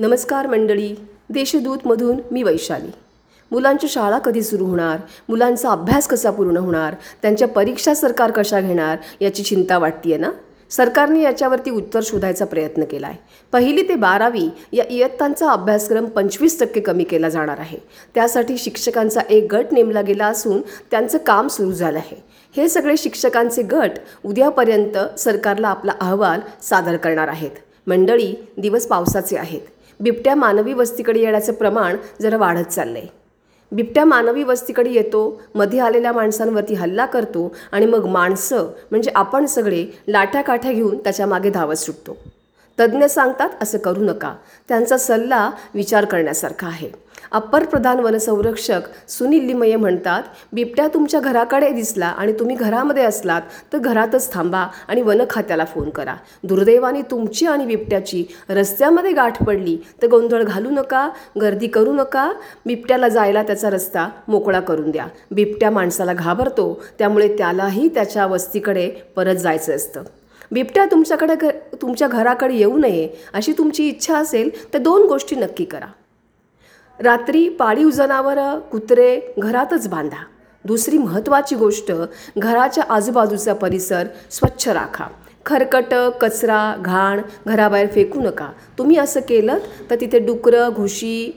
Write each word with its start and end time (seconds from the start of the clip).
नमस्कार 0.00 0.46
मंडळी 0.46 0.94
देशदूतमधून 1.30 2.20
मी 2.30 2.42
वैशाली. 2.42 2.90
मुलांच्या 3.50 3.88
शाळा 3.92 4.18
कधी 4.18 4.42
सुरू 4.42 4.64
होणार? 4.64 4.98
मुलांचा 5.28 5.70
अभ्यास 5.70 6.06
कसा 6.06 6.30
पूर्ण 6.30 6.56
होणार? 6.56 6.94
त्यांच्या 7.22 7.48
परीक्षा 7.48 7.94
सरकार 7.94 8.30
कशा 8.30 8.60
घेणार? 8.60 8.96
याची 9.20 9.42
चिंता 9.42 9.78
वाटतीये 9.78 10.16
ना? 10.16 10.30
सरकारने 10.70 11.22
याच्यावरती 11.22 11.70
उत्तर 11.70 12.00
शोधायचा 12.02 12.44
प्रयत्न 12.44 12.84
केला 12.84 13.06
आहे 13.06 13.16
पहिली 13.52 13.88
ते 13.88 13.94
बारावी 13.94 14.48
या 14.72 14.84
इयत्तांचा 14.90 15.50
अभ्यासक्रम 15.50 16.04
पंचवीस 16.04 16.60
टक्के 16.60 16.80
कमी 16.80 17.04
केला 17.04 17.28
जाणार 17.28 17.58
आहे. 17.58 17.78
त्यासाठी 18.14 18.58
शिक्षकांचा 18.58 19.20
एक 19.30 19.54
गट 19.54 19.66
नेमला 19.72 20.00
गेला 20.00 20.26
असून 20.26 20.60
त्यांचं 20.90 21.18
काम 21.18 21.48
सुरू 21.48 21.72
झालं 21.72 21.98
आहे. 21.98 22.22
हे 22.56 22.68
सगळे 22.68 22.96
शिक्षकांचे 22.96 23.62
गट 23.62 23.90
उद्यापर्यंत 24.24 25.18
सरकारला 25.18 25.68
आपला 25.68 25.92
अहवाल 26.00 26.40
सादर 26.62 26.96
करणार 26.96 27.28
आहेत. 27.28 27.50
मंडळी 27.86 28.34
दिवस 28.58 28.86
पावसाचे 28.86 29.36
आहेत. 29.36 29.60
बिबट्या 30.00 30.34
मानवी 30.34 30.72
वस्तीकडे 30.72 31.20
येण्याचं 31.20 31.52
प्रमाण 31.52 31.96
जरा 32.20 32.36
वाढत 32.36 32.64
चाललं 32.64 32.98
आहे 32.98 33.08
बिबट्या 33.72 34.04
मानवी 34.04 34.42
वस्तीकडे 34.42 34.90
येतो 34.90 35.40
मध्ये 35.54 35.78
आलेल्या 35.78 36.12
माणसांवरती 36.12 36.74
हल्ला 36.74 37.06
करतो 37.06 37.52
आणि 37.72 37.86
मग 37.86 38.06
माणसं 38.06 38.70
म्हणजे 38.90 39.10
आपण 39.14 39.46
सगळे 39.46 39.84
लाठ्या 40.08 40.42
काठ्या 40.42 40.72
घेऊन 40.72 40.98
त्याच्यामागे 40.98 41.50
धावत 41.50 41.76
सुटतो. 41.76 42.16
तज्ज्ञ 42.80 43.06
सांगतात 43.06 43.48
असं 43.62 43.78
करू 43.78 44.04
नका. 44.04 44.34
त्यांचा 44.68 44.96
सल्ला 44.96 45.50
विचार 45.74 46.04
करण्यासारखा 46.04 46.66
आहे. 46.66 46.88
अप्पर 47.32 47.64
प्रधान 47.64 47.98
वनसंरक्षक 48.00 48.80
सुनील 49.08 49.44
लिमये 49.44 49.76
म्हणतात 49.76 50.22
बिबट्या 50.52 50.86
तुमच्या 50.94 51.20
घराकडे 51.20 51.70
दिसला 51.70 52.06
आणि 52.06 52.32
तुम्ही 52.32 52.56
घरामध्ये 52.56 53.02
असलात 53.04 53.42
तर 53.72 53.78
घरातच 53.78 54.32
थांबा 54.32 54.66
आणि 54.88 55.02
वन 55.02 55.22
खात्याला 55.30 55.64
फोन 55.64 55.90
करा. 55.90 56.14
दुर्दैवाने 56.42 57.02
तुमची 57.02 57.46
आणि 57.46 57.66
बिबट्याची 57.66 58.24
रस्त्यामध्ये 58.48 59.12
गाठ 59.12 59.42
पडली 59.42 59.76
तर 60.02 60.06
गोंधळ 60.06 60.42
घालू 60.42 60.70
नका 60.70 61.08
गर्दी 61.40 61.66
करू 61.66 61.92
नका. 61.92 62.32
बिबट्याला 62.66 63.08
जायला 63.08 63.42
त्याचा 63.42 63.70
रस्ता 63.70 64.08
मोकळा 64.28 64.60
करून 64.60 64.90
द्या. 64.90 65.06
बिबट्या 65.30 65.70
माणसाला 65.70 66.12
घाबरतो 66.12 66.82
त्यामुळे 66.98 67.28
त्यालाही 67.38 67.88
त्याच्या 67.88 68.26
वस्तीकडे 68.26 68.88
परत 69.16 69.36
जायचं 69.36 69.76
असतं. 69.76 70.02
बिबट्या 70.50 70.84
तुमच्याकडे 70.84 71.34
घ 71.34 71.48
तुमच्या 71.82 72.08
घराकडे 72.08 72.54
येऊ 72.54 72.76
नये 72.78 73.08
अशी 73.32 73.52
तुमची 73.52 73.88
इच्छा 73.88 74.16
असेल 74.18 74.50
तर 74.74 74.78
दोन 74.78 75.06
गोष्टी 75.08 75.36
नक्की 75.36 75.64
करा. 75.64 75.86
रात्री 76.98 77.48
पाळीव 77.48 77.90
जनावरं 77.90 78.58
कुत्रे 78.72 79.20
घरातच 79.38 79.88
बांधा. 79.88 80.22
दुसरी 80.64 80.98
महत्त्वाची 80.98 81.56
गोष्ट 81.56 81.92
घराच्या 82.38 82.84
आजूबाजूचा 82.94 83.54
परिसर 83.54 84.06
स्वच्छ 84.30 84.68
राखा. 84.68 85.06
खरकट 85.46 85.94
कचरा 86.20 86.74
घाण 86.80 87.20
घराबाहेर 87.46 87.86
फेकू 87.94 88.20
नका. 88.20 88.50
तुम्ही 88.78 88.96
असं 88.96 89.20
केलं 89.28 89.58
तर 89.90 90.00
तिथे 90.00 90.18
डुकरं 90.18 90.72
घुशी 90.76 91.30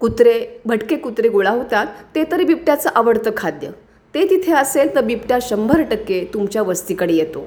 कुत्रे 0.00 0.38
भटके 0.66 0.96
कुत्रे 0.96 1.28
गोळा 1.28 1.50
होतात. 1.50 1.86
ते 2.14 2.24
तरी 2.32 2.44
बिबट्याचं 2.44 2.90
आवडतं 2.94 3.30
खाद्य. 3.36 3.70
ते 4.14 4.24
तिथे 4.30 4.52
असेल 4.52 4.94
तर 4.94 5.00
बिबट्या 5.00 5.38
शंभर 5.42 5.82
टक्के 5.82 6.24
तुमच्या 6.34 6.62
वस्तीकडे 6.62 7.14
येतो. 7.14 7.46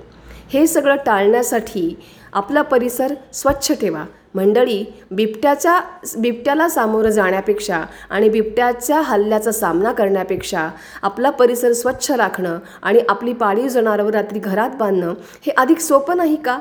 हे 0.49 0.67
सगळं 0.67 0.95
टाळण्यासाठी 1.05 1.99
आपला 2.33 2.61
परिसर 2.61 3.13
स्वच्छ 3.33 3.71
ठेवा. 3.71 4.05
मंडळी 4.35 4.93
बिबट्याच्या 5.11 5.81
बिबट्याला 6.17 6.69
सामोरं 6.69 7.09
जाण्यापेक्षा 7.09 7.83
आणि 8.09 8.29
बिबट्याच्या 8.29 9.01
हल्ल्याचा 9.01 9.51
सामना 9.51 9.91
करण्यापेक्षा 9.91 10.69
आपला 11.01 11.29
परिसर 11.29 11.73
स्वच्छ 11.73 12.11
राखणं 12.11 12.59
आणि 12.81 12.99
आपली 13.09 13.33
पाळीव 13.33 13.67
जनावरं 13.67 14.09
रात्री 14.09 14.39
घरात 14.39 14.69
बांधणं 14.69 15.13
हे 15.45 15.51
अधिक 15.51 15.79
सोपं 15.79 16.17
नाही 16.17 16.35
का? 16.35 16.59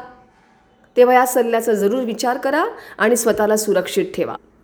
तेव्हा 0.97 1.15
या 1.15 1.27
सल्ल्याचा 1.27 1.73
जरूर 1.73 2.03
विचार 2.05 2.37
करा 2.37 2.65
आणि 2.99 3.17
स्वतःला 3.17 3.57
सुरक्षित 3.57 4.07
ठेवा. 4.15 4.35